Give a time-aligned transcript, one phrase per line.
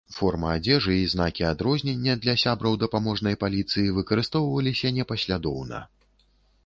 [0.17, 5.87] Форма адзежы і знакі адрознення для сябраў дапаможнай паліцыі выкарыстоўваліся непаслядоўна.